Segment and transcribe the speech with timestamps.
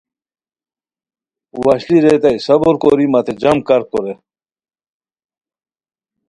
[1.63, 4.13] وشلی ریتائے صبر کوری متے جم کار کورے